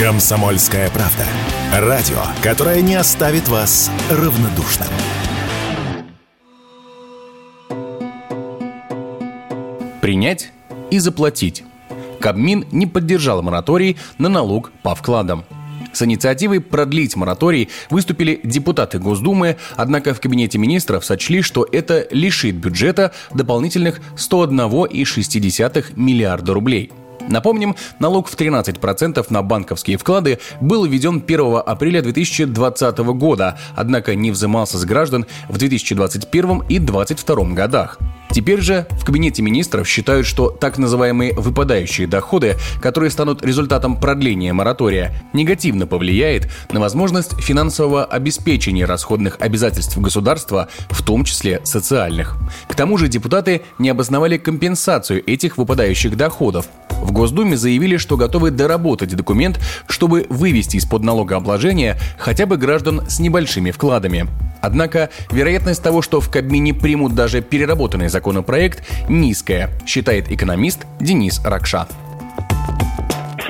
[0.00, 1.26] Комсомольская правда.
[1.74, 4.88] Радио, которое не оставит вас равнодушным.
[10.00, 10.52] Принять
[10.90, 11.64] и заплатить.
[12.18, 15.44] Кабмин не поддержал мораторий на налог по вкладам.
[15.92, 22.54] С инициативой продлить мораторий выступили депутаты Госдумы, однако в Кабинете министров сочли, что это лишит
[22.54, 26.90] бюджета дополнительных 101,6 миллиарда рублей.
[27.30, 34.32] Напомним, налог в 13% на банковские вклады был введен 1 апреля 2020 года, однако не
[34.32, 37.98] взимался с граждан в 2021 и 2022 годах.
[38.32, 44.52] Теперь же в Кабинете министров считают, что так называемые выпадающие доходы, которые станут результатом продления
[44.52, 52.36] моратория, негативно повлияет на возможность финансового обеспечения расходных обязательств государства, в том числе социальных.
[52.68, 56.66] К тому же депутаты не обосновали компенсацию этих выпадающих доходов.
[57.00, 63.18] В Госдуме заявили, что готовы доработать документ, чтобы вывести из-под налогообложения хотя бы граждан с
[63.18, 64.26] небольшими вкладами.
[64.60, 71.88] Однако вероятность того, что в Кабмине примут даже переработанный законопроект, низкая, считает экономист Денис Ракша.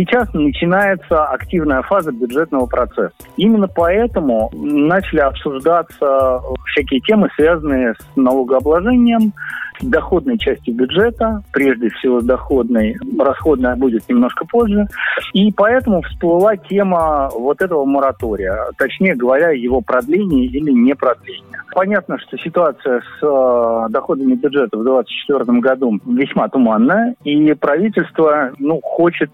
[0.01, 3.12] Сейчас начинается активная фаза бюджетного процесса.
[3.37, 9.34] Именно поэтому начали обсуждаться всякие темы, связанные с налогообложением,
[9.83, 14.87] доходной части бюджета, прежде всего с доходной, расходная будет немножко позже.
[15.33, 21.45] И поэтому всплыла тема вот этого моратория, точнее говоря, его продления или не продления.
[21.73, 28.81] Понятно, что ситуация с э, доходами бюджета в 2024 году весьма туманная, и правительство ну,
[28.83, 29.31] хочет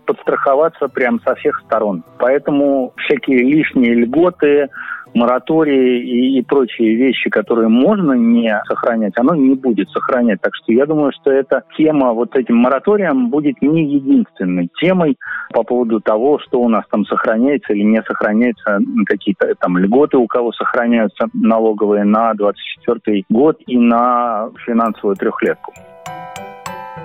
[0.56, 2.02] подстраховаться прямо со всех сторон.
[2.18, 4.68] Поэтому всякие лишние льготы,
[5.14, 10.40] моратории и, и прочие вещи, которые можно не сохранять, оно не будет сохранять.
[10.42, 15.16] Так что я думаю, что эта тема вот этим мораторием будет не единственной темой
[15.54, 20.26] по поводу того, что у нас там сохраняется или не сохраняется, какие-то там льготы у
[20.26, 25.72] кого сохраняются налоговые на 2024 год и на финансовую трехлетку.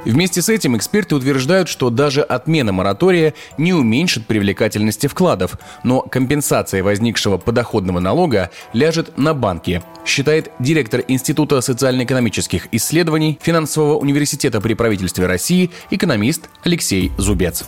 [0.06, 6.84] Вместе с этим эксперты утверждают, что даже отмена моратория не уменьшит привлекательности вкладов, но компенсация
[6.84, 15.28] возникшего подоходного налога ляжет на банки, считает директор Института социально-экономических исследований Финансового университета при правительстве
[15.28, 17.66] России экономист Алексей Зубец.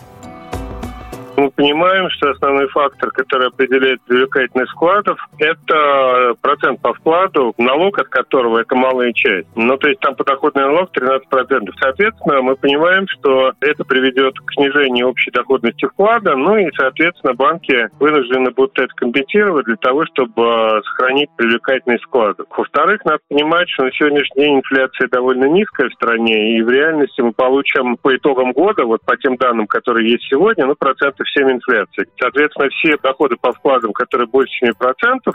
[1.36, 8.08] Мы понимаем, что основной фактор, который определяет привлекательность вкладов, это процент по вкладу, налог от
[8.10, 9.48] которого это малая часть.
[9.56, 11.72] Ну, то есть там подоходный налог 13%.
[11.80, 17.90] Соответственно, мы понимаем, что это приведет к снижению общей доходности вклада, ну и, соответственно, банки
[18.00, 22.46] вынуждены будут это компенсировать для того, чтобы сохранить привлекательность вкладов.
[22.56, 27.22] Во-вторых, надо понимать, что на сегодняшний день инфляция довольно низкая в стране, и в реальности
[27.22, 31.23] мы получим по итогам года, вот по тем данным, которые есть сегодня, ну, процентов это
[31.24, 32.08] всем инфляции.
[32.20, 34.74] Соответственно, все доходы по вкладам, которые больше 7%,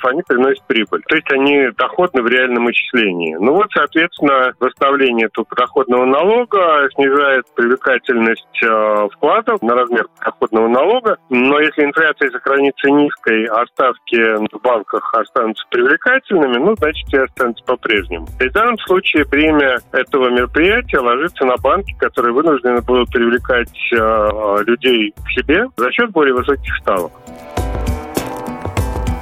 [0.04, 1.02] они приносят прибыль.
[1.08, 3.36] То есть они доходны в реальном исчислении.
[3.38, 11.18] Ну вот, соответственно, выставление этого доходного налога снижает привлекательность э, вкладов на размер доходного налога.
[11.30, 17.64] Но если инфляция сохранится низкой, а ставки в банках останутся привлекательными, ну, значит, и останутся
[17.64, 18.26] по-прежнему.
[18.40, 24.64] И в данном случае премия этого мероприятия ложится на банки, которые вынуждены будут привлекать э,
[24.66, 27.12] людей к себе за счет более высоких ставок.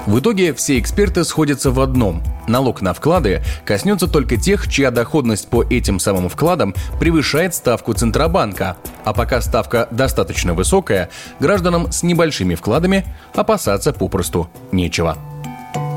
[0.07, 2.23] В итоге все эксперты сходятся в одном.
[2.47, 8.77] Налог на вклады коснется только тех, чья доходность по этим самым вкладам превышает ставку Центробанка.
[9.05, 15.19] А пока ставка достаточно высокая, гражданам с небольшими вкладами опасаться попросту нечего.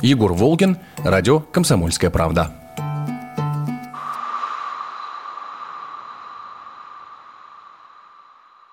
[0.01, 2.51] Егор Волгин, радио «Комсомольская правда».